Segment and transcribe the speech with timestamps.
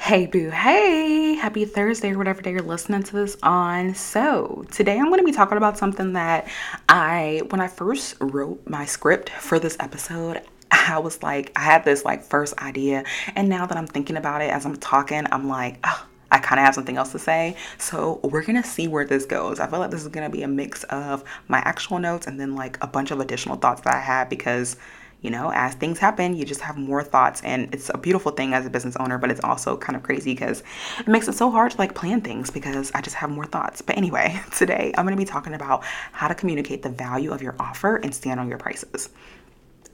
[0.00, 0.48] Hey, boo.
[0.48, 3.94] Hey, happy Thursday or whatever day you're listening to this on.
[3.94, 6.48] So, today I'm going to be talking about something that
[6.88, 10.40] I, when I first wrote my script for this episode,
[10.70, 13.04] I was like, I had this like first idea.
[13.34, 16.60] And now that I'm thinking about it as I'm talking, I'm like, oh, I kind
[16.60, 17.56] of have something else to say.
[17.76, 19.60] So we're going to see where this goes.
[19.60, 22.40] I feel like this is going to be a mix of my actual notes and
[22.40, 24.76] then like a bunch of additional thoughts that I had because,
[25.20, 27.40] you know, as things happen, you just have more thoughts.
[27.42, 30.32] And it's a beautiful thing as a business owner, but it's also kind of crazy
[30.32, 30.62] because
[31.00, 33.82] it makes it so hard to like plan things because I just have more thoughts.
[33.82, 37.42] But anyway, today I'm going to be talking about how to communicate the value of
[37.42, 39.08] your offer and stand on your prices.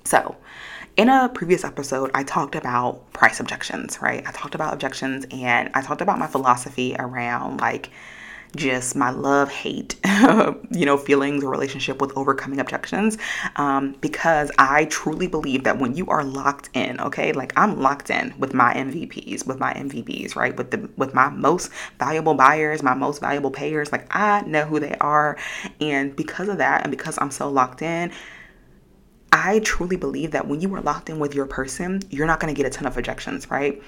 [0.04, 0.36] So,
[0.96, 4.22] in a previous episode, I talked about price objections, right?
[4.26, 7.90] I talked about objections and I talked about my philosophy around like
[8.56, 9.96] just my love hate,
[10.70, 13.18] you know, feelings or relationship with overcoming objections.
[13.56, 18.10] Um, because I truly believe that when you are locked in, okay, like I'm locked
[18.10, 20.56] in with my MVPs, with my MVPs, right?
[20.56, 24.80] With the with my most valuable buyers, my most valuable payers, like I know who
[24.80, 25.36] they are.
[25.80, 28.12] And because of that, and because I'm so locked in,
[29.32, 32.54] I truly believe that when you are locked in with your person, you're not going
[32.54, 33.82] to get a ton of objections, right?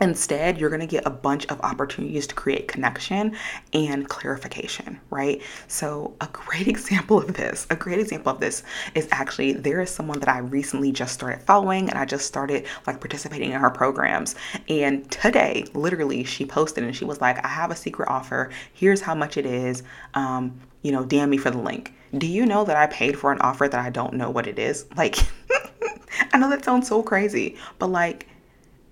[0.00, 3.36] Instead, you're going to get a bunch of opportunities to create connection
[3.72, 5.40] and clarification, right?
[5.68, 8.62] So, a great example of this, a great example of this
[8.94, 12.66] is actually there is someone that I recently just started following and I just started
[12.86, 14.34] like participating in her programs.
[14.68, 18.50] And today, literally, she posted and she was like, I have a secret offer.
[18.72, 19.82] Here's how much it is.
[20.14, 21.92] Um, you know, DM me for the link.
[22.16, 24.58] Do you know that I paid for an offer that I don't know what it
[24.58, 24.86] is?
[24.96, 25.16] Like,
[26.32, 28.28] I know that sounds so crazy, but like,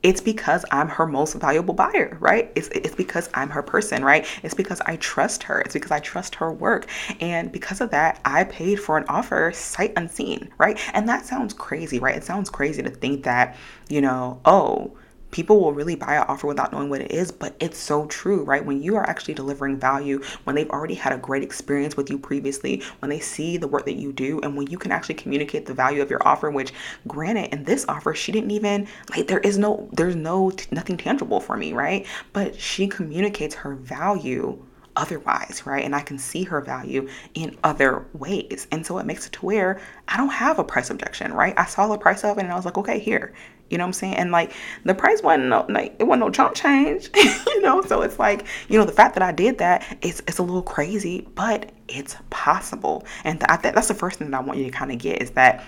[0.05, 2.53] it's because I'm her most valuable buyer, right?
[2.55, 4.27] It's, it's because I'm her person, right?
[4.43, 5.63] It's because I trust her.
[5.63, 6.87] It's because I trust her work.
[7.21, 10.79] And because of that, I paid for an offer sight unseen, right?
[10.93, 12.15] And that sounds crazy, right?
[12.15, 13.57] It sounds crazy to think that,
[13.89, 14.95] you know, oh,
[15.35, 18.45] people will really buy an offer without knowing what it is, but it's so true,
[18.45, 18.65] right?
[18.65, 22.19] When you are actually delivering value, when they've already had a great experience with you
[22.19, 25.67] previously, when they see the work that you do, and when you can actually communicate
[25.67, 26.73] the value of your offer, which
[27.09, 31.41] granted, in this offer, she didn't even like there is no there's no nothing tangible
[31.41, 32.07] for me, right?
[32.33, 34.65] But she communicates her value
[34.97, 35.85] otherwise, right?
[35.85, 38.67] And I can see her value in other ways.
[38.71, 41.55] And so it makes it to where I don't have a price objection, right?
[41.57, 43.33] I saw the price of it and I was like, okay, here,
[43.71, 44.15] you know what I'm saying?
[44.15, 44.53] And like
[44.85, 47.11] the price wasn't no like it wasn't no chump change,
[47.47, 47.83] you know.
[47.83, 50.63] So it's like you know the fact that I did that it's it's a little
[50.63, 53.05] crazy, but it's possible.
[53.25, 55.23] And I th- that's the first thing that I want you to kind of get
[55.23, 55.65] is that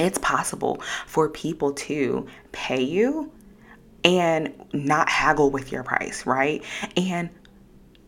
[0.00, 3.30] it's possible for people to pay you
[4.04, 6.62] and not haggle with your price, right?
[6.96, 7.30] And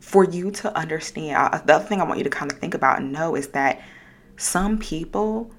[0.00, 2.74] for you to understand, uh, the other thing I want you to kind of think
[2.74, 3.82] about and know is that
[4.36, 5.50] some people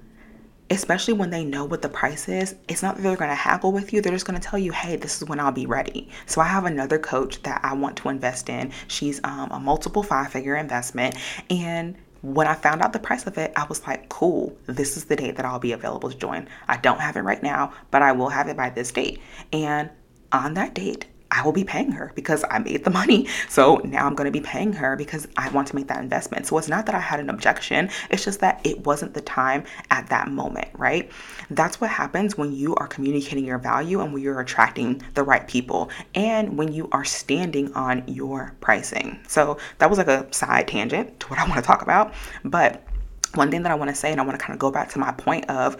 [0.72, 3.72] especially when they know what the price is, it's not that they're going to haggle
[3.72, 4.00] with you.
[4.00, 6.08] They're just going to tell you, hey, this is when I'll be ready.
[6.26, 8.72] So I have another coach that I want to invest in.
[8.88, 11.16] She's um, a multiple five figure investment.
[11.50, 15.04] And when I found out the price of it, I was like, cool, this is
[15.04, 16.48] the date that I'll be available to join.
[16.68, 19.20] I don't have it right now, but I will have it by this date.
[19.52, 19.90] And
[20.30, 23.26] on that date, I will be paying her because I made the money.
[23.48, 26.46] So now I'm going to be paying her because I want to make that investment.
[26.46, 29.64] So it's not that I had an objection, it's just that it wasn't the time
[29.90, 31.10] at that moment, right?
[31.50, 35.48] That's what happens when you are communicating your value and when you're attracting the right
[35.48, 39.18] people and when you are standing on your pricing.
[39.26, 42.12] So that was like a side tangent to what I want to talk about.
[42.44, 42.86] But
[43.34, 44.90] one thing that I want to say, and I want to kind of go back
[44.90, 45.78] to my point of,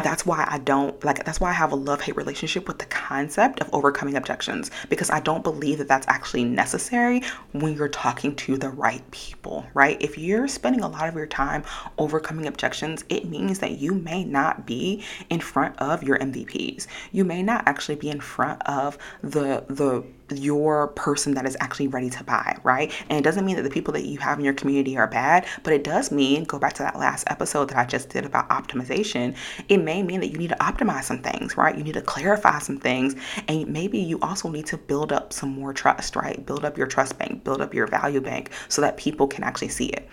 [0.00, 2.86] that's why I don't like that's why I have a love hate relationship with the
[2.86, 7.22] concept of overcoming objections because I don't believe that that's actually necessary
[7.52, 10.00] when you're talking to the right people, right?
[10.00, 11.64] If you're spending a lot of your time
[11.98, 16.86] overcoming objections, it means that you may not be in front of your MVPs.
[17.12, 20.04] You may not actually be in front of the the
[20.38, 22.92] your person that is actually ready to buy, right?
[23.08, 25.46] And it doesn't mean that the people that you have in your community are bad,
[25.62, 28.48] but it does mean, go back to that last episode that I just did about
[28.48, 29.36] optimization,
[29.68, 31.76] it may mean that you need to optimize some things, right?
[31.76, 33.14] You need to clarify some things,
[33.48, 36.44] and maybe you also need to build up some more trust, right?
[36.44, 39.68] Build up your trust bank, build up your value bank so that people can actually
[39.68, 40.08] see it.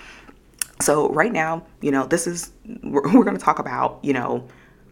[0.81, 2.51] So, right now, you know, this is,
[2.83, 4.47] we're, we're going to talk about, you know,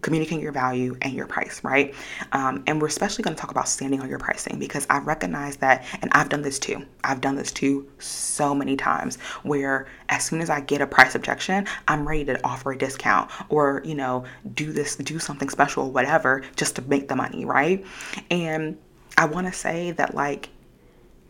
[0.08, 1.94] communicating your value and your price, right?
[2.32, 5.58] Um, and we're especially going to talk about standing on your pricing because I recognize
[5.58, 6.86] that, and I've done this too.
[7.04, 11.14] I've done this too so many times where as soon as I get a price
[11.14, 14.24] objection, I'm ready to offer a discount or, you know,
[14.54, 17.86] do this, do something special whatever just to make the money, right?
[18.32, 18.78] And
[19.18, 20.48] I want to say that, like,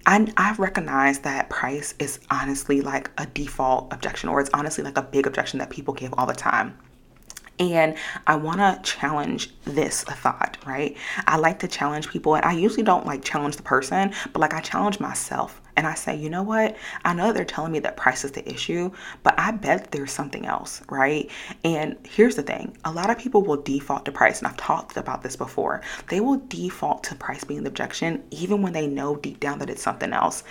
[0.06, 5.00] I, I recognize that price is honestly like a default objection, or it's honestly like
[5.00, 6.78] a big objection that people give all the time.
[7.60, 7.96] And
[8.28, 10.96] I want to challenge this thought, right?
[11.26, 14.54] I like to challenge people, and I usually don't like challenge the person, but like
[14.54, 15.62] I challenge myself.
[15.76, 16.76] And I say, you know what?
[17.06, 20.48] I know they're telling me that price is the issue, but I bet there's something
[20.48, 21.30] else, right?
[21.64, 24.98] And here's the thing a lot of people will default to price, and I've talked
[24.98, 25.82] about this before.
[26.10, 29.70] They will default to price being the objection, even when they know deep down that
[29.70, 30.44] it's something else.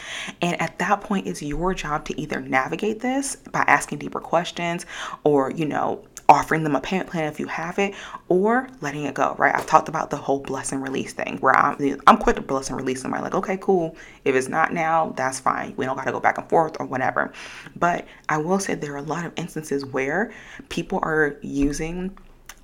[0.42, 4.86] And at that point, it's your job to either navigate this by asking deeper questions
[5.24, 7.94] or, you know, offering them a payment plan if you have it
[8.28, 9.54] or letting it go right?
[9.54, 12.68] I've talked about the whole bless and release thing where i'm i'm quick to bless
[12.68, 13.96] and release somebody like okay cool.
[14.24, 15.74] If it's not now that's fine.
[15.76, 17.32] We don't got to go back and forth or whatever.
[17.76, 20.32] But i will say there are a lot of instances where
[20.68, 22.16] people are using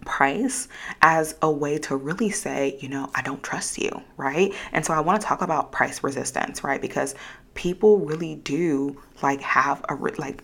[0.05, 0.69] price
[1.01, 4.53] as a way to really say, you know, I don't trust you, right?
[4.73, 6.81] And so I want to talk about price resistance, right?
[6.81, 7.15] Because
[7.55, 10.43] people really do like have a like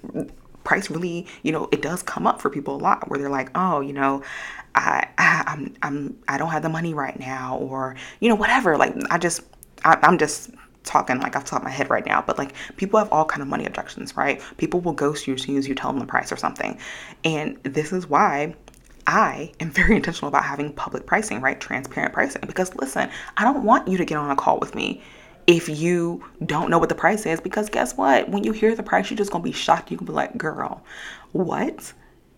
[0.69, 3.51] price really, you know, it does come up for people a lot where they're like,
[3.55, 4.23] oh, you know,
[4.75, 8.77] I, I I'm I'm I don't have the money right now, or you know, whatever.
[8.77, 9.41] Like I just
[9.83, 10.51] I, I'm just
[10.85, 13.25] talking like off the top of my head right now, but like people have all
[13.25, 14.43] kind of money objections, right?
[14.59, 16.79] People will ghost you as soon as you tell them the price or something.
[17.25, 18.55] And this is why
[19.07, 21.59] I am very intentional about having public pricing, right?
[21.59, 22.43] Transparent pricing.
[22.47, 25.03] Because listen, I don't want you to get on a call with me
[25.49, 28.29] if you don't know what the price is because guess what?
[28.29, 29.91] When you hear the price you're just gonna be shocked.
[29.91, 30.85] You can be like girl
[31.33, 31.95] what?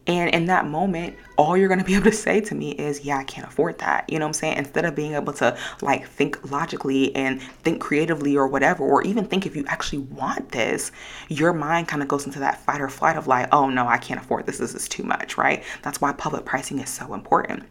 [0.07, 3.19] And in that moment all you're gonna be able to say to me is yeah
[3.19, 4.09] i can't afford that.
[4.09, 4.59] You know what i'm saying?
[4.59, 9.25] Instead of being able to like think logically and think creatively or whatever or even
[9.25, 10.93] think if you actually want this
[11.29, 13.99] your mind kind of goes into that fight or flight of like oh no i
[13.99, 14.59] can't afford this.
[14.59, 15.65] This is too much right?
[15.83, 17.65] That's why public pricing is so important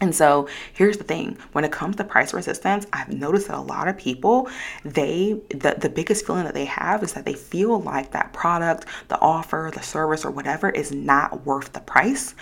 [0.00, 3.60] and so here's the thing when it comes to price resistance, I've noticed that a
[3.60, 4.48] lot of people,
[4.84, 8.86] they the, the biggest feeling that they have is that they feel like that product,
[9.08, 12.34] the offer, the service, or whatever is not worth the price.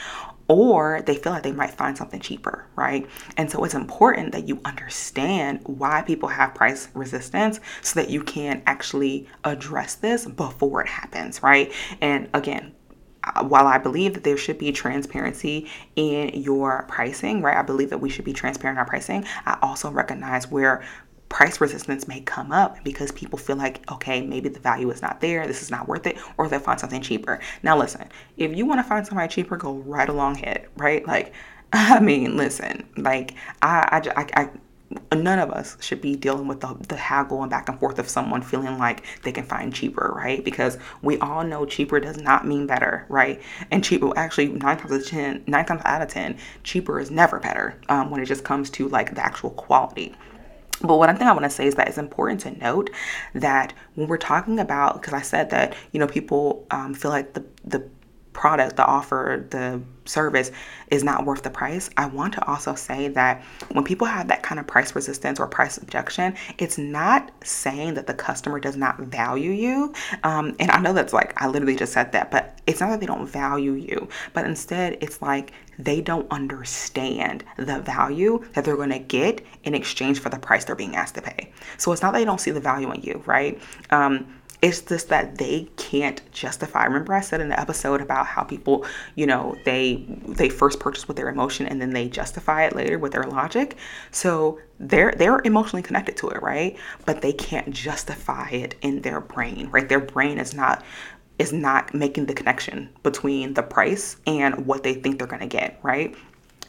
[0.49, 3.05] Or they feel like they might find something cheaper, right?
[3.37, 8.23] And so it's important that you understand why people have price resistance so that you
[8.23, 11.73] can actually address this before it happens, right?
[12.01, 12.75] And again,
[13.45, 17.57] while I believe that there should be transparency in your pricing, right?
[17.57, 19.25] I believe that we should be transparent in our pricing.
[19.45, 20.85] I also recognize where
[21.29, 25.21] price resistance may come up because people feel like, okay, maybe the value is not
[25.21, 27.41] there, this is not worth it, or they'll find something cheaper.
[27.63, 31.07] Now, listen, if you want to find somebody cheaper, go right along ahead, right?
[31.07, 31.33] Like,
[31.73, 34.51] I mean, listen, like, I, I, I, I
[35.13, 38.09] none of us should be dealing with the, the haggle and back and forth of
[38.09, 40.45] someone feeling like they can find cheaper, right?
[40.45, 43.41] Because we all know cheaper does not mean better, right?
[43.71, 47.11] And cheaper, actually, nine times out of ten, nine times out of ten, cheaper is
[47.11, 50.15] never better um, when it just comes to like the actual quality.
[50.83, 52.91] But what I think I want to say is that it's important to note
[53.35, 57.33] that when we're talking about, because I said that you know people um, feel like
[57.33, 57.89] the the
[58.37, 60.53] product, the offer, the service
[60.91, 64.43] is not worth the price, I want to also say that when people have that
[64.43, 69.01] kind of price resistance or price objection, it's not saying that the customer does not
[69.01, 69.95] value you.
[70.23, 73.01] Um, and I know that's like, I literally just said that, but it's not that
[73.01, 78.77] they don't value you, but instead it's like they don't understand the value that they're
[78.77, 81.53] going to get in exchange for the price they're being asked to pay.
[81.79, 83.59] So it's not that they don't see the value in you, right?
[83.91, 84.27] Um,
[84.63, 86.85] it's just that they can't justify.
[86.85, 91.07] Remember i said in the episode about how people you know they they first purchase
[91.07, 93.77] with their emotion and then they justify it later with their logic.
[94.11, 96.77] So they're they're emotionally connected to it right?
[97.05, 99.89] But they can't justify it in their brain right?
[99.89, 100.85] Their brain is not
[101.39, 105.47] is not making the connection between the price and what they think they're going to
[105.47, 106.15] get right?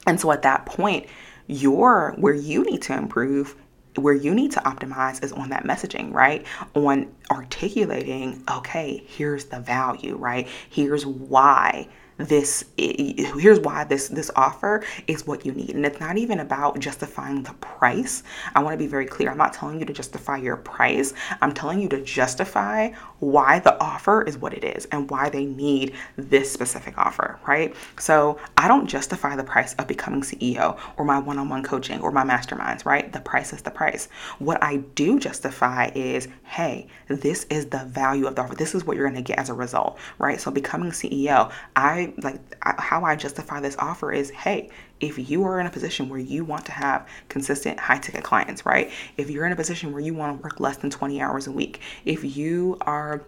[0.06, 1.08] And so at that point
[1.48, 3.56] you're where you need to improve
[3.98, 6.46] where you need to optimize is on that messaging, right?
[6.76, 10.48] On articulating, okay, here's the value, right?
[10.70, 11.88] Here's why
[12.18, 16.80] this here's why this this offer is what you need and it's not even about
[16.80, 18.24] justifying the price
[18.56, 21.52] i want to be very clear i'm not telling you to justify your price i'm
[21.52, 22.90] telling you to justify
[23.20, 27.76] why the offer is what it is and why they need this specific offer right?
[28.00, 32.24] So i don't justify the price of becoming ceo or my one-on-one coaching or my
[32.24, 33.12] masterminds right?
[33.12, 34.08] The price is the price.
[34.40, 38.56] What i do justify is hey this is the value of the offer.
[38.56, 40.40] This is what you're going to get as a result right?
[40.40, 45.60] So becoming ceo i like how I justify this offer is hey, if you are
[45.60, 48.92] in a position where you want to have consistent high ticket clients, right?
[49.18, 51.52] If you're in a position where you want to work less than 20 hours a
[51.52, 53.24] week, if you are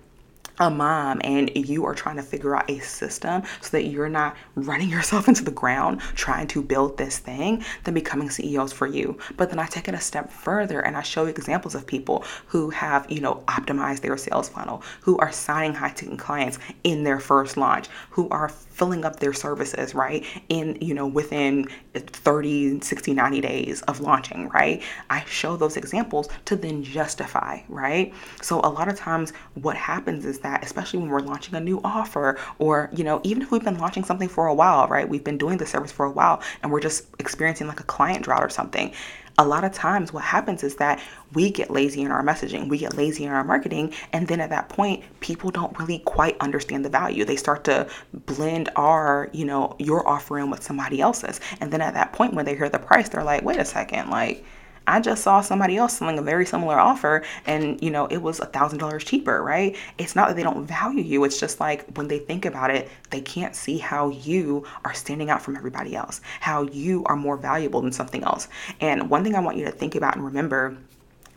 [0.60, 4.36] a mom and you are trying to figure out a system so that you're not
[4.56, 9.18] running yourself into the ground trying to build this thing, then becoming CEOs for you.
[9.38, 12.24] But then I take it a step further and I show you examples of people
[12.48, 17.04] who have, you know, optimized their sales funnel, who are signing high ticket clients in
[17.04, 18.50] their first launch, who are
[18.80, 20.26] filling up their services, right?
[20.48, 24.82] In, you know, within 30, 60, 90 days of launching, right?
[25.10, 28.14] I show those examples to then justify, right?
[28.42, 31.82] So a lot of times what happens is that, especially when we're launching a new
[31.84, 35.08] offer or, you know, even if we've been launching something for a while, right?
[35.08, 38.24] We've been doing the service for a while and we're just experiencing like a client
[38.24, 38.94] drought or something
[39.40, 41.02] a lot of times what happens is that
[41.34, 44.50] we get lazy in our messaging, we get lazy in our marketing, and then at
[44.50, 47.24] that point, people don't really quite understand the value.
[47.24, 51.40] They start to blend our, you know, your offering with somebody else's.
[51.62, 54.10] And then at that point, when they hear the price, they're like, wait a second,
[54.10, 54.44] like,
[54.88, 58.40] I just saw somebody else selling a very similar offer and you know it was
[58.40, 59.76] a thousand dollars cheaper, right?
[59.98, 62.90] It's not that they don't value you, it's just like when they think about it,
[63.10, 67.38] they can't see how you are standing out from everybody else, how you are more
[67.38, 68.48] valuable than something else.
[68.80, 70.78] And one thing I want you to think about and remember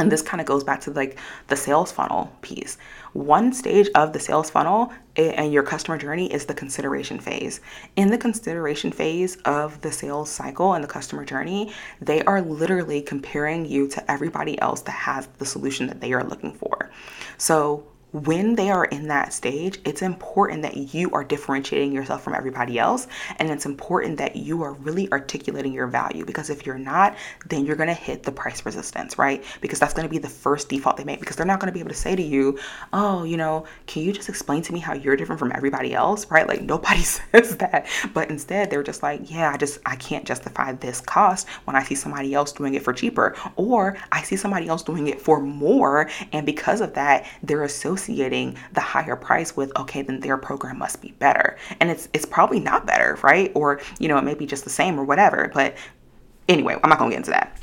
[0.03, 1.17] and this kind of goes back to like
[1.47, 2.77] the sales funnel piece.
[3.13, 7.61] One stage of the sales funnel eh, and your customer journey is the consideration phase.
[7.95, 13.01] In the consideration phase of the sales cycle and the customer journey, they are literally
[13.01, 16.91] comparing you to everybody else that has the solution that they are looking for.
[17.39, 22.35] So when they are in that stage, it's important that you are differentiating yourself from
[22.35, 23.07] everybody else.
[23.39, 27.17] And it's important that you are really articulating your value because if you're not,
[27.47, 29.43] then you're going to hit the price resistance, right?
[29.63, 31.73] Because that's going to be the first default they make because they're not going to
[31.73, 32.59] be able to say to you,
[32.93, 36.31] oh, you know, can you just explain to me how you're different from everybody else,
[36.31, 36.47] right?
[36.47, 37.87] Like nobody says that.
[38.13, 41.83] But instead, they're just like, yeah, I just, I can't justify this cost when I
[41.83, 43.35] see somebody else doing it for cheaper.
[43.57, 46.11] Or I see somebody else doing it for more.
[46.33, 50.79] And because of that, they're associated associating the higher price with okay then their program
[50.79, 51.57] must be better.
[51.81, 53.53] And it's it's probably not better right?
[53.55, 55.51] Or you know it may be just the same or whatever.
[55.53, 55.77] But
[56.49, 57.59] anyway i'm not going to get into that.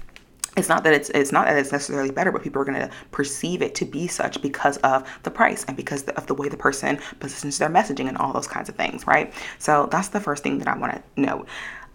[0.57, 2.89] It's not that it's it's not that it's necessarily better but people are going to
[3.11, 6.57] perceive it to be such because of the price and because of the way the
[6.57, 9.33] person positions their messaging and all those kinds of things right?
[9.57, 11.47] So that's the first thing that i want to note.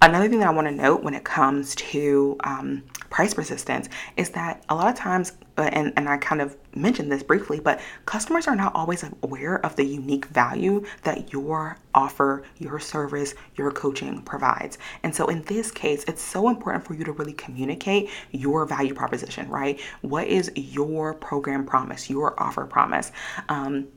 [0.02, 4.28] Another thing that I want to note when it comes to um, price resistance is
[4.30, 8.46] that a lot of times, and, and I kind of mentioned this briefly, but customers
[8.46, 14.22] are not always aware of the unique value that your offer, your service, your coaching
[14.22, 14.78] provides.
[15.02, 18.94] And so in this case, it's so important for you to really communicate your value
[18.94, 19.80] proposition, right?
[20.00, 23.12] What is your program promise, your offer promise?
[23.48, 23.88] Um,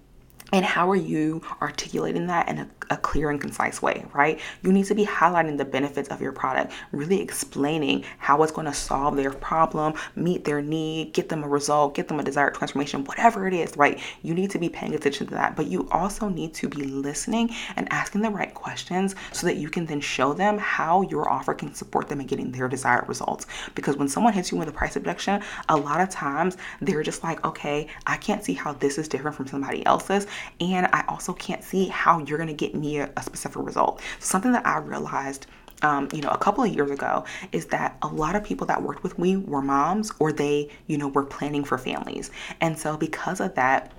[0.54, 4.40] and how are you articulating that in a, a, clear and concise way, right?
[4.64, 8.68] You need to be highlighting the benefits of your product, really explaining how it's going
[8.68, 12.56] to solve their problem, meet their need, get them a result, get them a desired
[12.56, 14.00] transformation, whatever it is, right?
[14.22, 15.56] You need to be paying attention to that.
[15.58, 19.70] But you also need to be listening and asking the right questions so that you
[19.70, 23.48] can then show them how your offer can support them in getting their desired results.
[23.76, 27.24] Because when someone hits you with a price objection, a lot of times they're just
[27.24, 30.26] like, okay, I can't see how this is different from somebody else's
[30.60, 34.02] and I also can't see how you're going to get me a, a specific result.
[34.20, 35.48] Something that I realized
[35.84, 38.82] um, you know, a couple of years ago is that a lot of people that
[38.82, 42.32] worked with me were moms or they, you know, were planning for families.
[42.62, 43.92] And so because of that,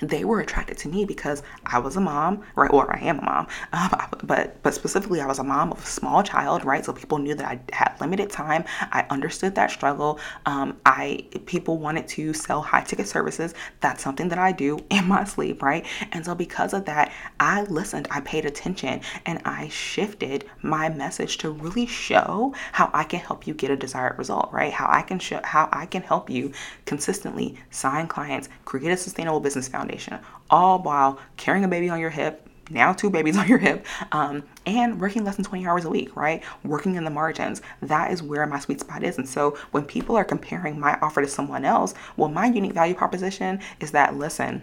[0.00, 2.70] they were attracted to me because I was a mom, right?
[2.72, 3.90] Or I am a mom, um,
[4.24, 6.84] but but specifically, I was a mom of a small child, right?
[6.84, 8.64] So people knew that I had limited time.
[8.92, 10.18] I understood that struggle.
[10.46, 13.54] Um, I people wanted to sell high ticket services.
[13.80, 15.86] That's something that I do in my sleep, right?
[16.12, 21.38] And so because of that, I listened, I paid attention, and I shifted my message
[21.38, 24.72] to really show how I can help you get a desired result, right?
[24.72, 26.52] How I can show how I can help you
[26.86, 30.18] consistently sign clients, create a sustainable business foundation foundation,
[30.48, 34.42] all while carrying a baby on your hip, now two babies on your hip, um,
[34.66, 36.42] and working less than 20 hours a week, right?
[36.64, 37.62] Working in the margins.
[37.82, 39.18] That is where my sweet spot is.
[39.18, 42.94] And so when people are comparing my offer to someone else, well, my unique value
[42.94, 44.62] proposition is that listen,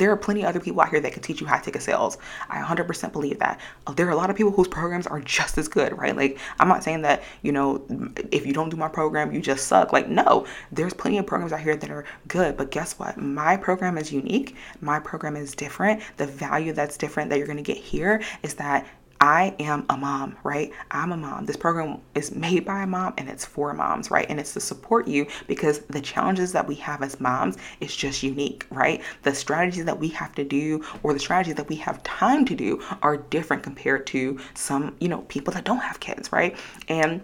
[0.00, 2.16] there are plenty of other people out here that can teach you high ticket sales.
[2.48, 3.60] I 100% believe that.
[3.86, 6.16] Uh, there are a lot of people whose programs are just as good, right?
[6.16, 7.84] Like, I'm not saying that, you know,
[8.32, 9.92] if you don't do my program, you just suck.
[9.92, 12.56] Like, no, there's plenty of programs out here that are good.
[12.56, 13.18] But guess what?
[13.18, 14.56] My program is unique.
[14.80, 16.00] My program is different.
[16.16, 18.86] The value that's different that you're going to get here is that
[19.22, 20.72] I am a mom, right?
[20.90, 21.44] I'm a mom.
[21.44, 24.26] This program is made by a mom and it's for moms, right?
[24.30, 28.22] And it's to support you because the challenges that we have as moms is just
[28.22, 29.02] unique, right?
[29.22, 32.54] The strategies that we have to do or the strategies that we have time to
[32.54, 36.56] do are different compared to some, you know, people that don't have kids, right?
[36.88, 37.20] And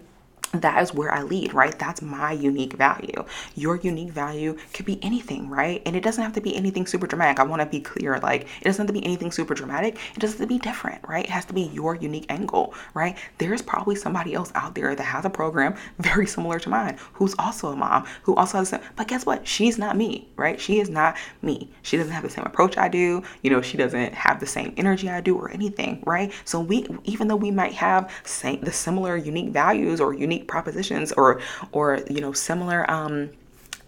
[0.52, 1.76] that is where I lead, right?
[1.78, 3.24] That's my unique value.
[3.54, 5.82] Your unique value could be anything, right?
[5.84, 7.40] And it doesn't have to be anything super dramatic.
[7.40, 8.18] I want to be clear.
[8.18, 9.96] Like, it doesn't have to be anything super dramatic.
[10.14, 11.24] It doesn't have to be different, right?
[11.24, 13.16] It has to be your unique angle, right?
[13.38, 17.34] There's probably somebody else out there that has a program very similar to mine who's
[17.38, 19.46] also a mom, who also has, a, but guess what?
[19.46, 20.60] She's not me, right?
[20.60, 21.70] She is not me.
[21.82, 23.22] She doesn't have the same approach I do.
[23.42, 26.32] You know, she doesn't have the same energy I do or anything, right?
[26.44, 31.12] So we, even though we might have same, the similar unique values or unique propositions
[31.12, 31.40] or
[31.72, 33.30] or you know similar um,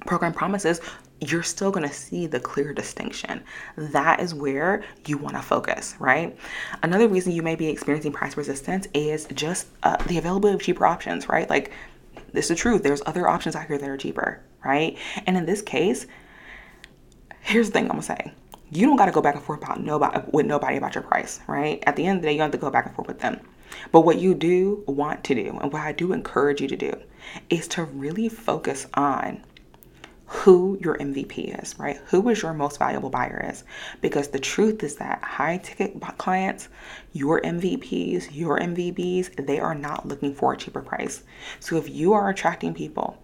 [0.07, 0.81] program promises
[1.21, 3.43] you're still going to see the clear distinction.
[3.77, 6.37] That is where you want to focus, right?
[6.83, 10.87] Another reason you may be experiencing price resistance is just uh, the availability of cheaper
[10.87, 11.49] options, right?
[11.51, 11.73] Like,
[12.33, 12.83] this is truth.
[12.83, 14.97] There's other options out here that are cheaper, right?
[15.27, 16.07] And in this case,
[17.41, 18.33] here's the thing I'm going to say.
[18.71, 21.41] You don't got to go back and forth about nobody with nobody about your price,
[21.47, 21.83] right?
[21.87, 23.41] At the end of the day, you have to go back and forth with them.
[23.93, 26.93] But what you do want to do, and what I do encourage you to do,
[27.51, 29.43] is to really focus on
[30.29, 31.97] who your MVP is, right?
[32.09, 33.65] Who is your most valuable buyer is.
[34.03, 36.69] Because the truth is that high ticket clients,
[37.15, 41.23] your MVPs, your MVBs, they are not looking for a cheaper price.
[41.61, 43.17] So if you are attracting people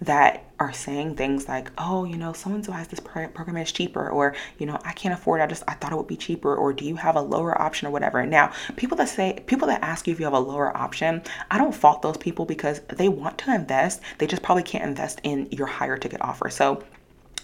[0.00, 3.72] that are saying things like, oh, you know, so and so has this program is
[3.72, 5.40] cheaper, or, you know, I can't afford.
[5.40, 7.88] I just, I thought it would be cheaper, or do you have a lower option
[7.88, 8.24] or whatever.
[8.26, 11.58] Now, people that say, people that ask you if you have a lower option, I
[11.58, 14.02] don't fault those people because they want to invest.
[14.18, 16.50] They just probably can't invest in your higher ticket offer.
[16.50, 16.84] So,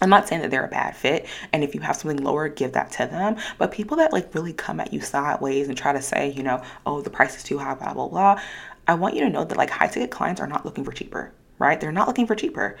[0.01, 2.73] I'm not saying that they're a bad fit, and if you have something lower, give
[2.73, 3.37] that to them.
[3.57, 6.61] But people that like really come at you sideways and try to say, you know,
[6.85, 8.41] oh, the price is too high, blah, blah, blah.
[8.87, 11.31] I want you to know that like high ticket clients are not looking for cheaper
[11.59, 11.79] right?
[11.79, 12.77] They're not looking for cheaper.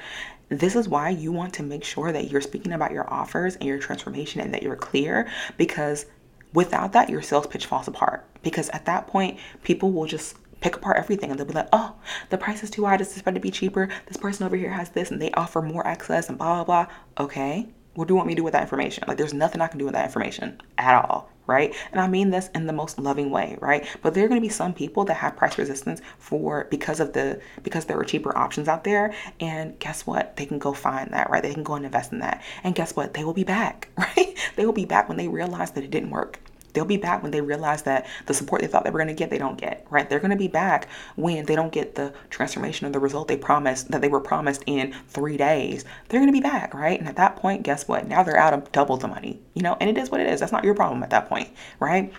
[0.49, 3.63] This is why you want to make sure that you're speaking about your offers and
[3.63, 6.05] your transformation and that you're clear because
[6.53, 8.25] without that, your sales pitch falls apart.
[8.43, 11.95] Because at that point, people will just pick apart everything and they'll be like, oh,
[12.29, 12.97] the price is too high.
[12.97, 13.89] This is supposed to be cheaper.
[14.05, 17.25] This person over here has this and they offer more access and blah, blah, blah.
[17.25, 17.67] Okay.
[17.95, 19.05] What do you want me to do with that information?
[19.07, 21.75] Like, there's nothing I can do with that information at all right?
[21.91, 23.85] And I mean this in the most loving way, right?
[24.01, 27.13] But there are going to be some people that have price resistance for because of
[27.13, 30.35] the because there are cheaper options out there and guess what?
[30.35, 31.43] They can go find that, right?
[31.43, 32.43] They can go and invest in that.
[32.63, 33.13] And guess what?
[33.13, 34.37] They will be back, right?
[34.55, 36.39] They will be back when they realize that it didn't work.
[36.75, 39.13] They'll be back when they realize that the support they thought they were going to
[39.15, 40.07] get, they don't get, right?
[40.07, 43.37] They're going to be back when they don't get the transformation or the result they
[43.37, 45.85] promised that they were promised in three days.
[46.09, 46.99] They're going to be back, right?
[46.99, 48.07] And at that point, guess what?
[48.07, 50.39] Now they're out of double the money, you know, and it is what it is.
[50.41, 52.13] That's not your problem at that point, right?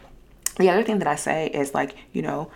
[0.58, 2.50] The other thing that I say is like, you know,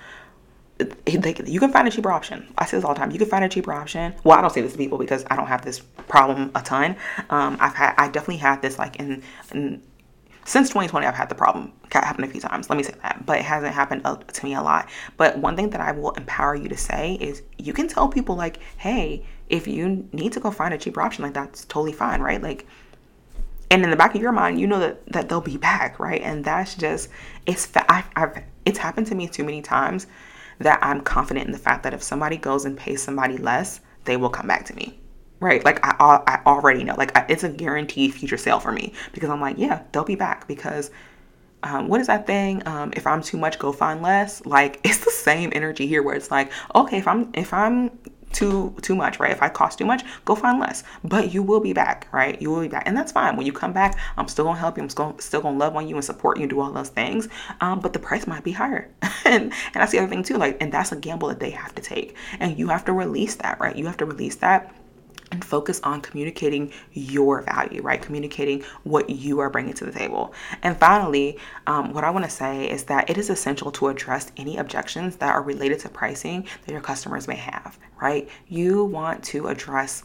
[1.07, 1.21] you
[1.61, 2.53] can find a cheaper option.
[2.57, 3.11] I say this all the time.
[3.11, 4.15] You can find a cheaper option.
[4.25, 6.97] Well, I don't say this to people because I don't have this problem a ton.
[7.29, 9.83] Um, I've had, I definitely had this like in, in
[10.51, 13.39] since 2020 i've had the problem happen a few times let me say that but
[13.39, 14.89] it hasn't happened to me a lot.
[15.17, 18.35] But one thing that i will empower you to say is you can tell people
[18.35, 22.21] like hey if you need to go find a cheaper option like that's totally fine
[22.21, 22.43] right?
[22.43, 22.67] Like
[23.71, 26.21] and in the back of your mind you know that that they'll be back right?
[26.21, 27.09] And that's just
[27.47, 30.09] it's I've, I've it's happened to me too many times
[30.59, 34.17] that i'm confident in the fact that if somebody goes and pays somebody less they
[34.17, 34.99] will come back to me
[35.41, 35.65] right?
[35.65, 39.41] Like I, I already know, like it's a guaranteed future sale for me because I'm
[39.41, 40.91] like, yeah, they'll be back because
[41.63, 42.67] um, what is that thing?
[42.67, 44.45] Um, if I'm too much, go find less.
[44.47, 47.91] Like it's the same energy here where it's like, okay, if I'm if I'm
[48.33, 49.33] too too much, right?
[49.33, 50.85] If I cost too much, go find less.
[51.03, 52.41] But you will be back, right?
[52.41, 53.37] You will be back, and that's fine.
[53.37, 54.83] When you come back, I'm still gonna help you.
[54.85, 57.29] I'm still still gonna love on you and support you and do all those things.
[57.61, 58.89] Um, but the price might be higher,
[59.25, 60.37] and and that's the other thing too.
[60.37, 63.35] Like, and that's a gamble that they have to take, and you have to release
[63.37, 63.75] that, right?
[63.75, 64.75] You have to release that
[65.31, 68.03] and focus on communicating your value, right?
[68.03, 70.35] Communicating what you are bringing to the table.
[70.63, 74.33] And finally, um, what I want to say is that it is essential to address
[74.37, 78.29] any objections that are related to pricing that your customers may have, right?
[78.49, 80.03] You want to address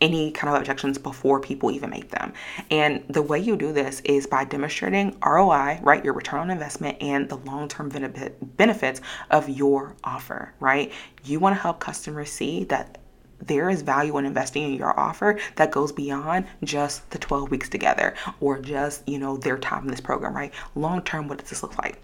[0.00, 2.32] any kind of objections before people even make them.
[2.70, 6.04] And the way you do this is by demonstrating ROI, right?
[6.04, 10.92] Your return on investment and the long term benefit, benefits of your offer, right?
[11.24, 12.98] You want to help customers see that
[13.38, 17.68] there is value in investing in your offer that goes beyond just the 12 weeks
[17.68, 20.52] together or just, you know, their time in this program, right?
[20.74, 22.03] Long term, what does this look like?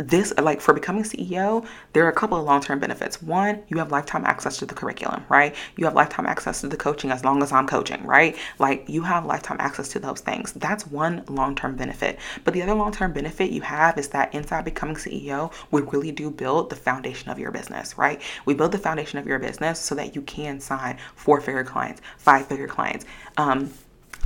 [0.00, 3.22] This like for becoming ceo there are a couple of long-term benefits.
[3.22, 5.54] One you have lifetime access to the curriculum right?
[5.76, 8.36] You have lifetime access to the coaching as long as i'm coaching right?
[8.58, 10.52] Like you have lifetime access to those things.
[10.52, 12.18] That's one long-term benefit.
[12.44, 16.30] But the other long-term benefit you have is that inside becoming ceo we really do
[16.30, 18.20] build the foundation of your business right?
[18.46, 22.68] We build the foundation of your business so that you can sign four-figure clients five-figure
[22.68, 23.04] clients.
[23.36, 23.72] Um,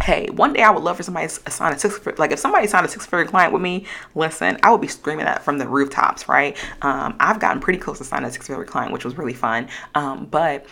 [0.02, 2.66] hey, one day I would love for somebody to sign a six like if somebody
[2.66, 5.66] signed a six figure client with me, listen, I would be screaming that from the
[5.66, 6.56] rooftops, right?
[6.82, 9.68] Um, I've gotten pretty close to signing a six figure client, which was really fun.
[9.94, 10.66] Um, but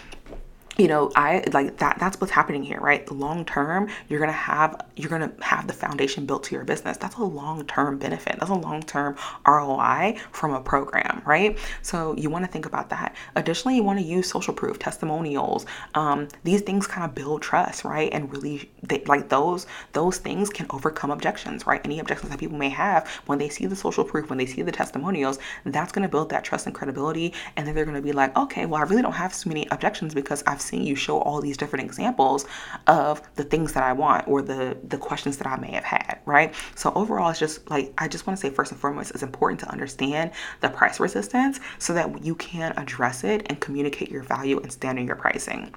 [0.78, 3.10] you know i like that that's what's happening here right?
[3.10, 6.96] Long term you're gonna have you're gonna have the foundation built to your business.
[6.96, 8.36] That's a long term benefit.
[8.38, 11.58] That's a long term roi from a program right?
[11.82, 13.14] So you want to think about that.
[13.36, 17.84] Additionally you want to use social proof testimonials um, these things kind of build trust
[17.84, 18.12] right?
[18.12, 21.80] And really they, like those those things can overcome objections right?
[21.84, 24.62] Any objections that people may have when they see the social proof when they see
[24.62, 27.32] the testimonials that's to build that trust and credibility.
[27.56, 30.14] And then they're to be like okay well i really don't have so many objections
[30.14, 32.46] because i've seen you show all these different examples
[32.86, 36.18] of the things that I want or the the questions that I may have had,
[36.24, 36.54] right?
[36.74, 39.60] So overall it's just like I just want to say first and foremost it's important
[39.60, 44.58] to understand the price resistance so that you can address it and communicate your value
[44.60, 45.72] and stand in your pricing.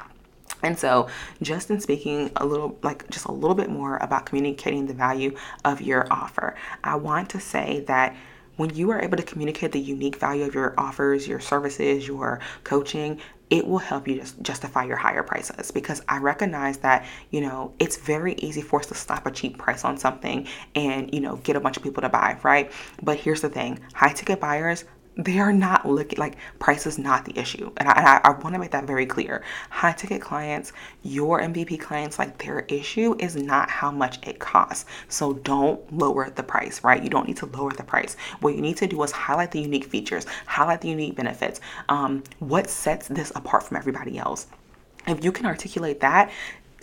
[0.63, 1.07] And so,
[1.41, 5.35] just in speaking a little, like just a little bit more about communicating the value
[5.63, 8.15] of your offer, I want to say that
[8.57, 12.39] when you are able to communicate the unique value of your offers, your services, your
[12.63, 17.41] coaching, it will help you just justify your higher prices because I recognize that, you
[17.41, 21.19] know, it's very easy for us to slap a cheap price on something and, you
[21.19, 22.71] know, get a bunch of people to buy, right?
[23.03, 24.85] But here's the thing high ticket buyers,
[25.17, 27.71] they are not looking like price is not the issue.
[27.77, 29.43] And I, I, I want to make that very clear.
[29.69, 30.73] High ticket clients,
[31.03, 34.85] your MVP clients, like their issue is not how much it costs.
[35.07, 37.01] So don't lower the price, right?
[37.01, 38.17] You don't need to lower the price.
[38.41, 41.61] What you need to do is highlight the unique features, highlight the unique benefits.
[41.87, 44.47] Um, what sets this apart from everybody else?
[45.07, 46.31] If you can articulate that,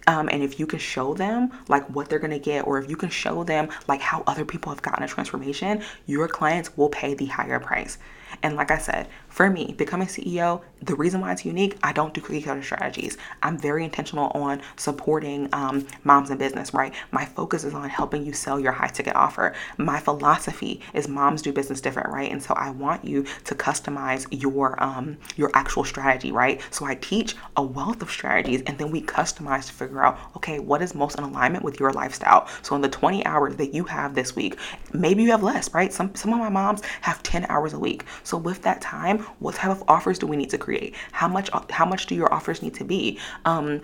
[0.06, 2.96] um, and if you can show them like what they're gonna get, or if you
[2.96, 7.14] can show them like how other people have gotten a transformation, your clients will pay
[7.14, 7.98] the higher price.
[8.42, 12.12] And like I said, for me, becoming CEO, the reason why it's unique, I don't
[12.12, 13.16] do cookie cutter strategies.
[13.42, 16.92] I'm very intentional on supporting um, moms in business, right?
[17.12, 19.54] My focus is on helping you sell your high ticket offer.
[19.78, 22.30] My philosophy is moms do business different, right?
[22.30, 26.60] And so I want you to customize your um, your actual strategy, right?
[26.70, 30.58] So I teach a wealth of strategies, and then we customize to figure out, okay,
[30.58, 32.48] what is most in alignment with your lifestyle.
[32.62, 34.58] So in the 20 hours that you have this week,
[34.92, 35.92] maybe you have less, right?
[35.92, 38.04] Some some of my moms have 10 hours a week.
[38.24, 40.94] So with that time, what type of offers do we need to create?
[41.12, 43.18] How much how much do your offers need to be?
[43.44, 43.82] Um,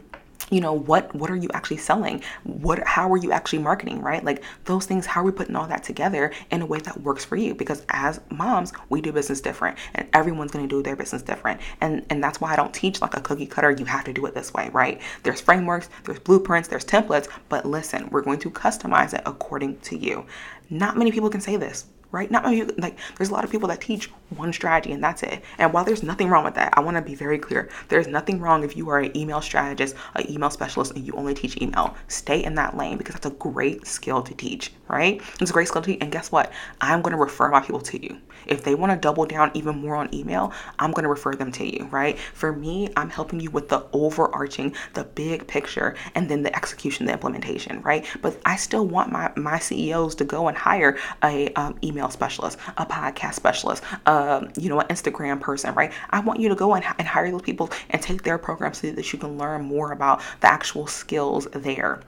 [0.51, 4.25] you know what what are you actually selling what how are you actually marketing right
[4.25, 7.25] like those things how are we putting all that together in a way that works
[7.25, 10.97] for you because as moms we do business different and everyone's going to do their
[10.97, 14.05] business different and and that's why i don't teach like a cookie cutter you have
[14.05, 18.23] to do it this way right there's frameworks there's blueprints there's templates but listen we're
[18.23, 20.25] going to customize it according to you
[20.71, 22.31] not many people can say this right?
[22.31, 25.43] Not many, like there's a lot of people that teach one strategy and that's it.
[25.59, 27.69] And while there's nothing wrong with that, I want to be very clear.
[27.89, 31.35] There's nothing wrong if you are an email strategist, an email specialist, and you only
[31.35, 31.97] teach email.
[32.09, 35.21] Stay in that lane because that's a great skill to teach, right?
[35.41, 36.03] It's a great skill to teach.
[36.03, 36.53] And guess what?
[36.81, 38.19] I'm going to refer my people to you.
[38.47, 41.53] If they want to double down even more on email, I'm going to refer them
[41.53, 42.19] to you, right?
[42.19, 47.07] For me, I'm helping you with the overarching, the big picture, and then the execution,
[47.07, 48.07] the implementation, right?
[48.23, 52.59] But I still want my my CEOs to go and hire a um, email specialist,
[52.77, 53.83] a podcast specialist,
[54.19, 55.93] um, you know, an Instagram person, right?
[56.11, 58.91] I want you to go and, and hire those people and take their program so
[58.91, 62.01] that you can learn more about the actual skills there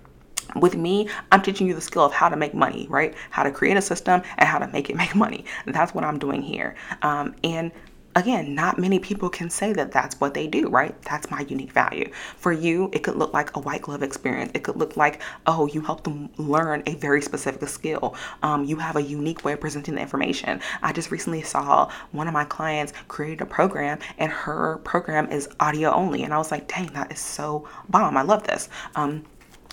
[0.57, 3.15] with me, I'm teaching you the skill of how to make money, right?
[3.31, 5.45] How to create a system and how to make it make money.
[5.67, 6.75] That's what I'm doing here.
[7.03, 7.71] Um, and
[8.17, 11.01] again, not many people can say that that's what they do, right?
[11.03, 12.11] That's my unique value.
[12.37, 14.51] For you, it could look like a white glove experience.
[14.55, 18.17] It could look like, oh, you help them learn a very specific skill.
[18.43, 20.61] Um, you have a unique way of presenting the information.
[20.83, 25.49] I just recently saw one of my clients create a program, and her program is
[25.61, 26.25] audio only.
[26.25, 28.17] And I was like, dang, that is so bomb.
[28.17, 28.69] I love this.
[28.97, 29.25] Um,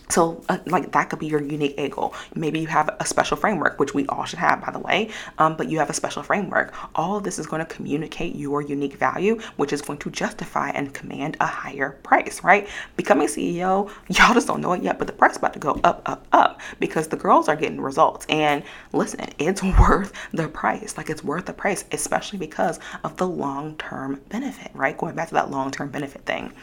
[0.09, 2.13] so, uh, like that could be your unique angle.
[2.33, 5.09] Maybe you have a special framework, which we all should have, by the way.
[5.37, 6.73] Um, but you have a special framework.
[6.95, 10.69] All of this is going to communicate your unique value, which is going to justify
[10.69, 12.67] and command a higher price, right?
[12.95, 16.01] Becoming CEO, y'all just don't know it yet, but the price about to go up,
[16.05, 18.25] up, up because the girls are getting results.
[18.29, 20.97] And listen, it's worth the price.
[20.97, 24.97] Like it's worth the price, especially because of the long-term benefit, right?
[24.97, 26.53] Going back to that long-term benefit thing.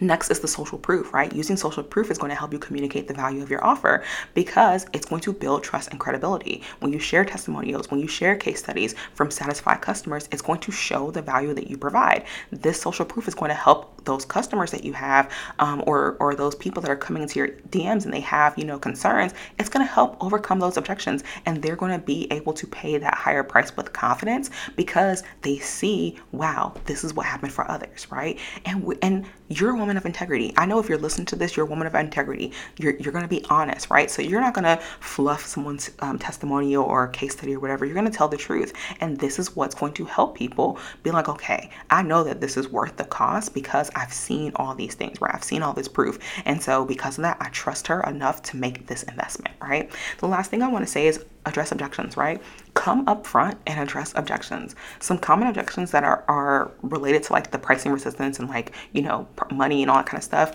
[0.00, 1.32] Next is the social proof, right?
[1.32, 4.04] Using social proof is going to help you communicate the value of your offer
[4.34, 6.62] because it's going to build trust and credibility.
[6.80, 10.72] When you share testimonials, when you share case studies from satisfied customers, it's going to
[10.72, 12.24] show the value that you provide.
[12.50, 16.34] This social proof is going to help those customers that you have um, or, or
[16.34, 19.32] those people that are coming into your DMs and they have, you know, concerns.
[19.58, 22.98] It's going to help overcome those objections and they're going to be able to pay
[22.98, 28.06] that higher price with confidence because they see, wow, this is what happened for others,
[28.10, 28.38] right?
[28.64, 29.26] And, and
[29.62, 30.52] you're a woman of integrity.
[30.56, 32.52] I know if you're listening to this, you're a woman of integrity.
[32.78, 34.10] You're, you're going to be honest, right?
[34.10, 37.84] So you're not going to fluff someone's um, testimonial or case study or whatever.
[37.84, 38.72] You're going to tell the truth.
[39.00, 42.56] And this is what's going to help people be like, okay, I know that this
[42.56, 45.32] is worth the cost because I've seen all these things, right?
[45.32, 46.18] I've seen all this proof.
[46.44, 49.92] And so because of that, I trust her enough to make this investment, right?
[50.18, 52.40] The last thing I want to say is address objections, right?
[52.74, 54.74] Come up front and address objections.
[55.00, 59.02] Some common objections that are, are related to like the pricing resistance and like, you
[59.02, 60.54] know, money and all that kind of stuff.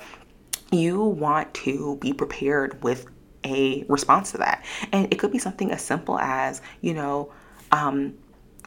[0.71, 3.07] You want to be prepared with
[3.43, 4.65] a response to that.
[4.91, 7.31] And it could be something as simple as, you know,
[7.71, 8.13] um,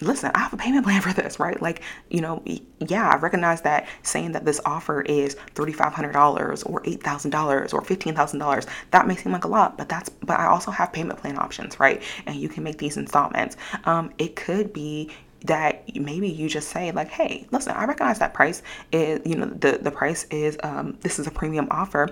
[0.01, 1.61] listen, I have a payment plan for this, right?
[1.61, 2.43] Like, you know,
[2.79, 9.07] yeah, I recognize that saying that this offer is $3,500 or $8,000 or $15,000, that
[9.07, 12.03] may seem like a lot, but that's, but I also have payment plan options, right?
[12.27, 13.57] And you can make these installments.
[13.85, 15.11] Um, it could be,
[15.47, 19.47] that maybe you just say like hey listen i recognize that price is you know
[19.47, 22.11] the the price is um this is a premium offer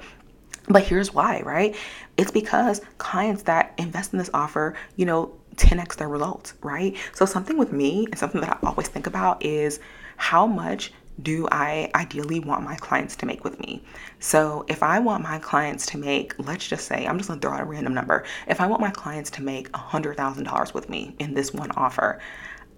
[0.68, 1.74] but here's why, right?
[2.16, 6.96] It's because clients that invest in this offer, you know, 10x their results, right?
[7.14, 9.80] So, something with me and something that I always think about is
[10.16, 13.82] how much do I ideally want my clients to make with me?
[14.20, 17.52] So, if I want my clients to make, let's just say, I'm just gonna throw
[17.52, 18.24] out a random number.
[18.46, 22.20] If I want my clients to make $100,000 with me in this one offer,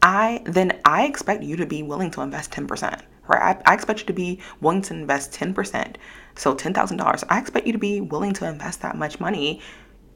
[0.02, 3.56] I then I expect you to be willing to invest 10%, right?
[3.66, 5.96] I, I expect you to be willing to invest 10%.
[6.36, 7.24] So $10,000.
[7.28, 9.60] I expect you to be willing to invest that much money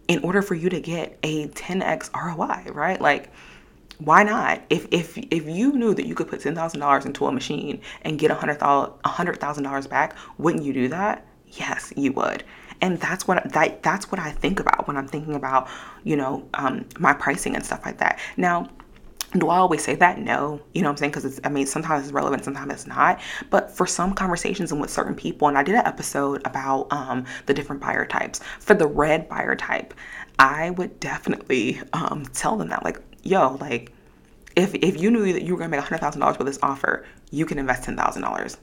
[0.09, 3.01] in order for you to get a 10x ROI, right?
[3.01, 3.31] Like
[3.99, 4.63] why not?
[4.71, 7.81] If if if you knew that you could put ten thousand dollars into a machine
[8.03, 11.27] and get a hundred thousand dollars back, wouldn't you do that?
[11.53, 12.45] Yes, you would.
[12.81, 15.69] And that's what that that's what I think about when I'm thinking about
[16.03, 18.19] you know um, my pricing and stuff like that.
[18.37, 18.69] Now
[19.41, 20.19] do I always say that?
[20.19, 20.61] No.
[20.73, 21.11] You know what I'm saying?
[21.11, 23.21] Because it's, I mean, sometimes it's relevant, sometimes it's not.
[23.51, 27.25] But for some conversations and with certain people, and I did an episode about um,
[27.47, 28.41] the different buyer types.
[28.61, 29.95] For the red buyer type,
[30.39, 33.93] I would definitely um, tell them that, like, yo, like,
[34.57, 37.45] if, if you knew that you were going to make $100,000 with this offer, you
[37.45, 38.57] can invest $10,000.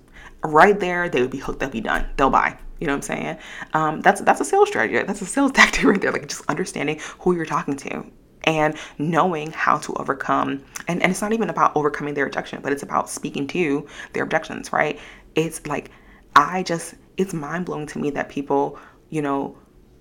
[0.44, 2.08] Right there, they would be hooked, they'll be done.
[2.16, 2.58] They'll buy.
[2.80, 3.38] You know what I'm saying?
[3.74, 5.04] Um, that's that's a sales strategy.
[5.06, 6.12] That's a sales tactic right there.
[6.12, 8.12] Like just understanding who you're talking to
[8.46, 12.72] and knowing how to overcome and, and it's not even about overcoming their objection but
[12.72, 15.00] it's about speaking to their objections right?
[15.36, 15.92] It's like
[16.36, 19.58] i just it's mind-blowing to me that people you know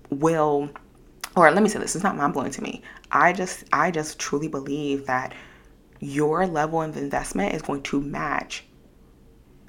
[0.09, 0.69] will
[1.35, 2.81] or let me say this it's not mind-blowing to me.
[3.11, 5.33] I just i just truly believe that
[5.99, 8.65] your level of investment is going to match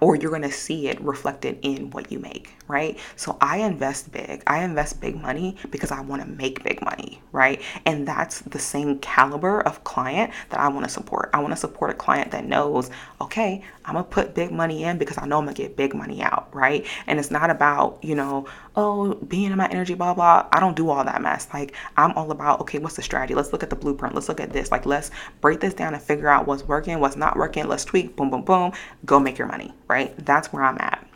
[0.01, 2.99] or you're going to see it reflected in what you make, right?
[3.17, 4.43] So I invest big.
[4.47, 7.61] I invest big money because I want to make big money, right?
[7.85, 11.29] And that's the same caliber of client that I want to support.
[11.35, 14.85] I want to support a client that knows, okay, I'm going to put big money
[14.85, 16.87] in because I know I'm going to get big money out, right?
[17.07, 20.49] And it's not about, you know, oh, being in my energy, blah, blah.
[20.51, 21.49] I don't do all that mess.
[21.53, 23.35] Like, I'm all about, okay, what's the strategy?
[23.35, 24.15] Let's look at the blueprint.
[24.15, 24.71] Let's look at this.
[24.71, 25.11] Like, let's
[25.43, 27.69] break this down and figure out what's working, what's not working.
[27.69, 28.73] Let's tweak, boom, boom, boom.
[29.05, 30.15] Go make your money, right?
[30.25, 31.07] That's where I'm at.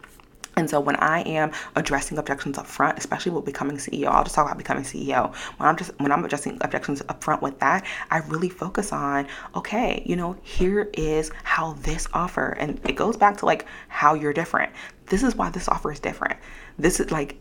[0.59, 4.35] And so when I am addressing objections up front, especially with becoming CEO, I'll just
[4.35, 5.35] talk about becoming CEO.
[5.59, 9.27] When I'm just when I'm addressing objections up front with that, I really focus on,
[9.55, 14.15] okay, you know, here is how this offer and it goes back to like how
[14.15, 14.73] you're different.
[15.09, 16.39] This is why this offer is different.
[16.79, 17.37] This is like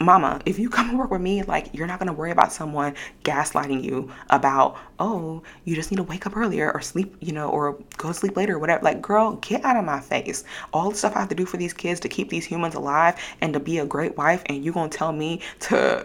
[0.00, 2.94] mama, if you come and work with me, like you're not gonna worry about someone
[3.24, 7.48] gaslighting you about, oh, you just need to wake up earlier or sleep, you know,
[7.48, 8.82] or go to sleep later or whatever.
[8.82, 10.44] Like, girl, get out of my face.
[10.72, 13.16] All the stuff I have to do for these kids to keep these humans alive
[13.40, 16.04] and to be a great wife, and you gonna tell me to,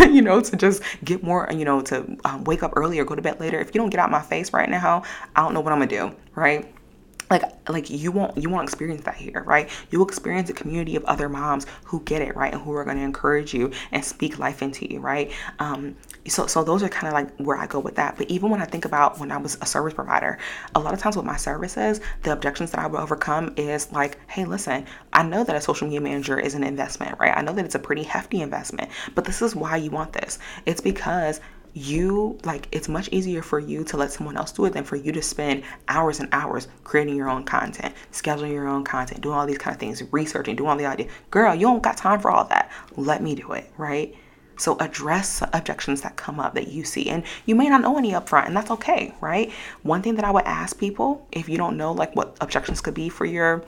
[0.00, 3.22] you know, to just get more, you know, to um, wake up earlier, go to
[3.22, 3.58] bed later.
[3.60, 5.02] If you don't get out of my face right now,
[5.34, 6.72] I don't know what I'm gonna do, right?
[7.30, 9.70] Like like you won't you won't experience that here right?
[9.90, 12.52] You will experience a community of other moms who get it right?
[12.52, 15.32] And who are going to encourage you and speak life into you right?
[15.58, 18.16] Um so so those are kind of like where i go with that.
[18.16, 20.38] But even when i think about when i was a service provider
[20.74, 24.18] a lot of times with my services the objections that i would overcome is like
[24.28, 27.36] hey listen i know that a social media manager is an investment right?
[27.36, 30.38] I know that it's a pretty hefty investment but this is why you want this.
[30.66, 31.40] It's because
[31.76, 34.96] you like it's much easier for you to let someone else do it than for
[34.96, 39.36] you to spend hours and hours creating your own content, scheduling your own content, doing
[39.36, 41.06] all these kind of things, researching, doing all the idea.
[41.30, 42.72] Girl, you don't got time for all that.
[42.96, 44.14] Let me do it, right?
[44.56, 47.10] So address objections that come up that you see.
[47.10, 49.52] And you may not know any upfront, and that's okay, right?
[49.82, 52.94] One thing that I would ask people, if you don't know like what objections could
[52.94, 53.62] be for your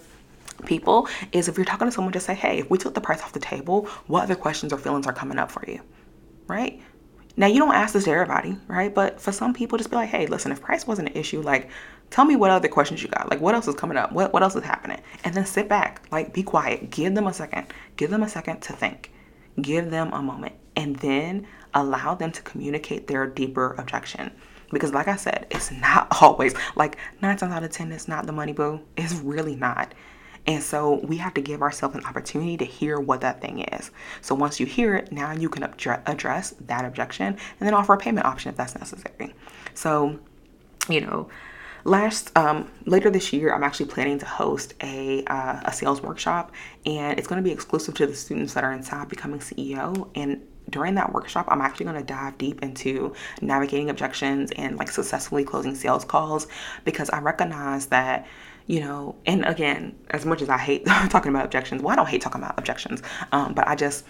[0.64, 3.20] people, is if you're talking to someone, just say, hey, if we took the price
[3.20, 5.82] off the table, what other questions or feelings are coming up for you?
[6.46, 6.80] Right?
[7.38, 8.92] Now you don't ask this to everybody, right?
[8.92, 11.70] But for some people, just be like, hey, listen, if price wasn't an issue, like
[12.10, 13.30] tell me what other questions you got.
[13.30, 14.10] Like what else is coming up?
[14.10, 15.00] What what else is happening?
[15.22, 16.90] And then sit back, like be quiet.
[16.90, 17.68] Give them a second.
[17.96, 19.12] Give them a second to think.
[19.62, 20.54] Give them a moment.
[20.74, 24.32] And then allow them to communicate their deeper objection.
[24.72, 28.26] Because like I said, it's not always like nine times out of ten, it's not
[28.26, 28.80] the money boo.
[28.96, 29.94] It's really not.
[30.48, 33.90] And so we have to give ourselves an opportunity to hear what that thing is.
[34.22, 37.98] So once you hear it, now you can address that objection and then offer a
[37.98, 39.34] payment option if that's necessary.
[39.74, 40.18] So,
[40.88, 41.28] you know,
[41.84, 46.52] last um, later this year i'm actually planning to host a, uh, a sales workshop
[46.84, 50.42] and it's going to be exclusive to the students that are inside becoming ceo and
[50.70, 55.44] during that workshop i'm actually going to dive deep into navigating objections and like successfully
[55.44, 56.48] closing sales calls
[56.84, 58.26] because i recognize that
[58.68, 62.08] you know, and again, as much as I hate talking about objections, well, I don't
[62.08, 63.02] hate talking about objections,
[63.32, 64.04] um, but I just,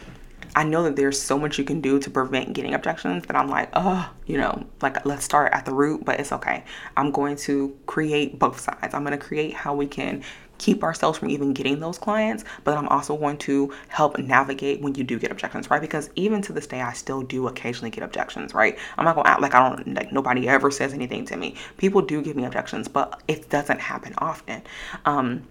[0.56, 3.48] I know that there's so much you can do to prevent getting objections that I'm
[3.48, 6.64] like, oh, you know, like let's start at the root, but it's okay.
[6.96, 8.94] I'm going to create both sides.
[8.94, 10.24] I'm going to create how we can
[10.58, 14.94] keep ourselves from even getting those clients, but I'm also going to help navigate when
[14.94, 15.80] you do get objections, right?
[15.80, 18.78] Because even to this day, I still do occasionally get objections, right?
[18.96, 21.54] I'm not gonna act like I don't, like nobody ever says anything to me.
[21.76, 24.62] People do give me objections, but it doesn't happen often.
[25.04, 25.46] Um,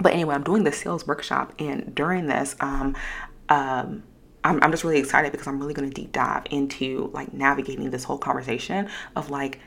[0.00, 2.96] but anyway, I'm doing the sales workshop, and during this, um,
[3.48, 4.02] um,
[4.44, 7.90] I'm, I'm just really excited because I'm really going to deep dive into like navigating
[7.90, 9.58] this whole conversation of like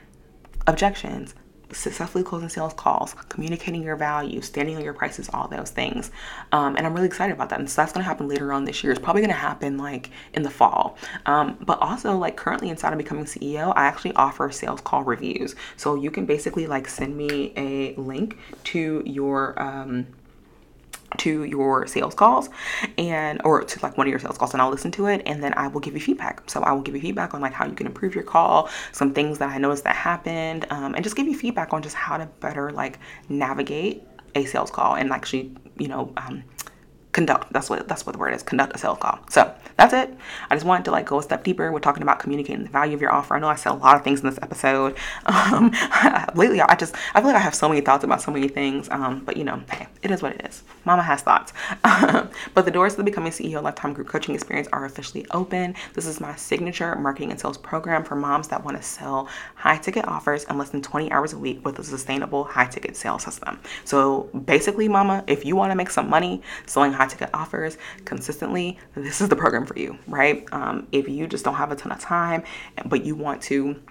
[0.65, 1.35] objections,
[1.71, 6.11] successfully closing sales calls, communicating your value, standing on your prices, all those things.
[6.51, 7.59] Um, and I'm really excited about that.
[7.59, 8.91] And so that's going to happen later on this year.
[8.91, 10.97] It's probably going to happen like in the fall.
[11.25, 15.55] Um, but also, like currently inside of Becoming CEO, I actually offer sales call reviews.
[15.77, 19.61] So you can basically like send me a link to your.
[19.61, 20.07] Um,
[21.19, 22.49] to your sales calls
[22.97, 25.43] and or to like one of your sales calls and I'll listen to it and
[25.43, 26.49] then I will give you feedback.
[26.49, 29.13] So I will give you feedback on like how you can improve your call, some
[29.13, 32.17] things that I noticed that happened, um, and just give you feedback on just how
[32.17, 32.99] to better like
[33.29, 34.03] navigate
[34.35, 36.43] a sales call and actually, you know, um,
[37.13, 39.19] conduct that's what that's what the word is conduct a sales call.
[39.29, 40.13] So that's it.
[40.49, 41.71] I just wanted to like go a step deeper.
[41.71, 43.35] We're talking about communicating the value of your offer.
[43.35, 44.97] I know i said a lot of things in this episode.
[45.25, 45.71] Um,
[46.35, 48.89] lately i just i feel like i have so many thoughts about so many things.
[48.89, 50.63] Um, but you know hey it is what it is.
[50.85, 51.53] Mama has thoughts.
[52.53, 55.75] But the doors to the becoming ceo lifetime group coaching experience are officially open.
[55.93, 59.77] This is my signature marketing and sales program for moms that want to sell high
[59.77, 63.23] ticket offers in less than 20 hours a week with a sustainable high ticket sales
[63.23, 63.59] system.
[63.85, 67.77] So basically mama if you want to make some money selling high high ticket offers
[68.05, 70.45] consistently, this is the program for you, right?
[70.51, 72.43] Um, if you just don't have a ton of time,
[72.85, 73.81] but you want to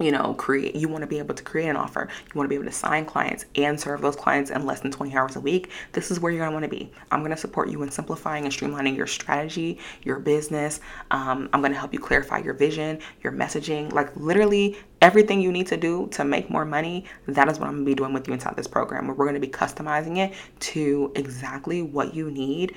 [0.00, 2.08] you know, create, you want to be able to create an offer.
[2.26, 4.90] You want to be able to sign clients and serve those clients in less than
[4.90, 5.70] 20 hours a week.
[5.92, 6.90] This is where you're going to want to be.
[7.10, 10.80] I'm going to support you in simplifying and streamlining your strategy, your business.
[11.10, 15.52] Um, I'm going to help you clarify your vision, your messaging, like literally everything you
[15.52, 17.04] need to do to make more money.
[17.28, 19.06] That is what I'm going to be doing with you inside this program.
[19.06, 22.74] Where we're going to be customizing it to exactly what you need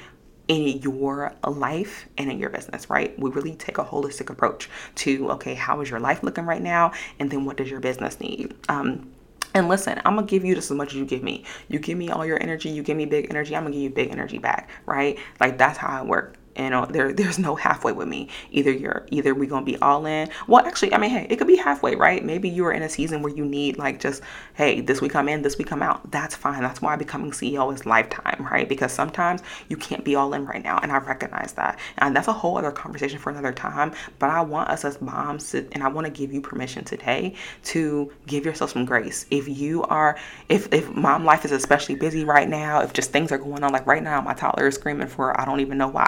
[0.48, 3.18] in your life and in your business, right?
[3.20, 6.94] We really take a holistic approach to okay, how is your life looking right now?
[7.20, 8.56] And then what does your business need?
[8.70, 9.12] Um,
[9.54, 11.44] and listen, I'm gonna give you just as much as you give me.
[11.68, 13.90] You give me all your energy, you give me big energy, I'm gonna give you
[13.90, 15.18] big energy back, right?
[15.40, 18.30] Like that's how I work you uh, know there there's no halfway with me.
[18.52, 20.30] Either you're either we're gonna be all in.
[20.48, 22.24] Well actually i mean hey it could be halfway right?
[22.24, 24.22] Maybe you are in a season where you need like just
[24.56, 26.10] hey this week i'm in this week i'm out.
[26.12, 26.62] That's fine.
[26.62, 28.68] That's why becoming ceo is lifetime right?
[28.68, 31.80] Because sometimes you can't be all in right now and i recognize that.
[31.98, 35.52] And that's a whole other conversation for another time but i want us as moms
[35.52, 39.26] to, and i want to give you permission today to give yourself some grace.
[39.32, 40.18] If you are
[40.50, 43.72] if if mom life is especially busy right now if just things are going on
[43.72, 46.08] like right now my toddler is screaming for i don't even know why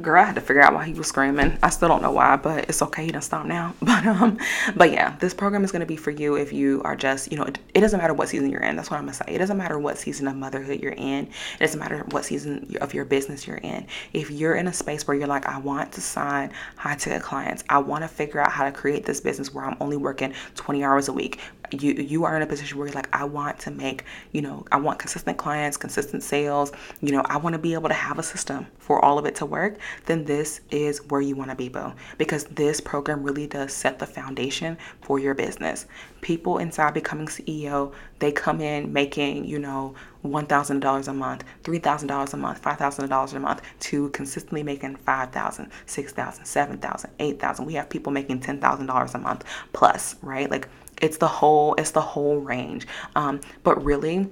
[0.00, 1.58] girl, I had to figure out why he was screaming.
[1.62, 3.04] I still don't know why, but it's okay.
[3.04, 3.74] He doesn't stop now.
[3.88, 4.38] But um,
[4.76, 7.44] but yeah, this program is gonna be for you if you are just, you know,
[7.44, 8.76] it, it, doesn't matter what season you're in.
[8.76, 9.24] That's what I'm gonna say.
[9.28, 11.26] It doesn't matter what season of motherhood you're in.
[11.26, 13.86] It doesn't matter what season of your business you're in.
[14.12, 17.64] If you're in a space where you're like, I want to sign high ticket clients,
[17.68, 20.84] I want to figure out how to create this business where I'm only working 20
[20.84, 21.40] hours a week.
[21.72, 24.64] you you are in a position where you're like I want to make, you know,
[24.70, 28.18] I want consistent clients, consistent sales, you know, I want to be able to have
[28.18, 31.56] a system for all of it to work, then this is where you want to
[31.56, 31.92] be, boo.
[32.16, 35.86] Because this program really does set the foundation for your business.
[36.20, 42.36] People inside becoming CEO, they come in making, you know, $1,000 a month, $3,000 a
[42.36, 47.06] month, $5,000 a month to consistently making $5,000, $6,000, $7,000,
[47.38, 47.66] $8,000.
[47.66, 50.50] We have people making $10,000 a month plus, right?
[50.50, 50.68] Like
[51.00, 52.86] it's the whole, it's the whole range.
[53.14, 54.28] Um, but really,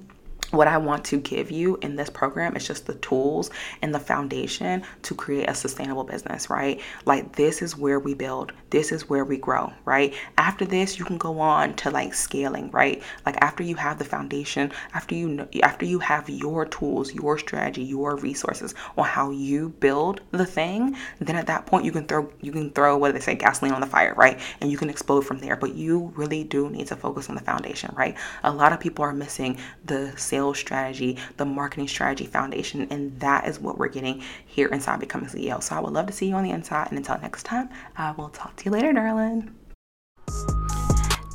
[0.51, 3.49] what I want to give you in this program is just the tools
[3.81, 6.79] and the foundation to create a sustainable business, right?
[7.05, 10.13] Like this is where we build, this is where we grow, right?
[10.37, 13.03] After this, you can go on to like scaling, right?
[13.25, 17.37] Like after you have the foundation, after you know, after you have your tools, your
[17.37, 22.07] strategy, your resources on how you build the thing, then at that point you can
[22.07, 24.39] throw you can throw what they say gasoline on the fire, right?
[24.61, 25.57] And you can explode from there.
[25.57, 28.15] But you really do need to focus on the foundation, right?
[28.43, 33.47] A lot of people are missing the sales strategy, the marketing strategy foundation, and that
[33.47, 35.61] is what we're getting here inside Becoming CEO.
[35.61, 36.87] So I would love to see you on the inside.
[36.89, 39.53] And until next time, I will talk to you later, darling.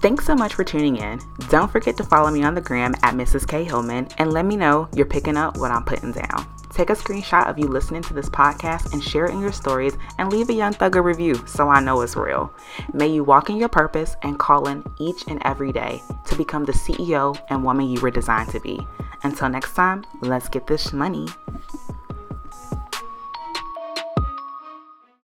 [0.03, 1.21] Thanks so much for tuning in.
[1.49, 3.47] Don't forget to follow me on the gram at Mrs.
[3.47, 3.63] K.
[3.63, 6.47] Hillman and let me know you're picking up what I'm putting down.
[6.75, 9.97] Take a screenshot of you listening to this podcast and share it in your stories
[10.19, 12.53] and leave a Young Thugger review so I know it's real.
[12.95, 16.65] May you walk in your purpose and call in each and every day to become
[16.65, 18.81] the CEO and woman you were designed to be.
[19.23, 21.29] Until next time, let's get this money.